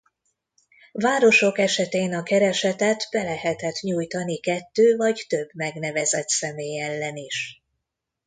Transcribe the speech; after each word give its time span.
Városok 0.91 1.57
esetén 1.57 2.13
a 2.13 2.23
keresetet 2.23 3.07
be 3.11 3.23
lehetett 3.23 3.79
nyújtani 3.79 4.39
kettő 4.39 4.95
vagy 4.95 5.25
több 5.27 5.49
megnevezett 5.53 6.27
személy 6.29 6.79
ellen 6.81 7.15
is. 7.15 7.61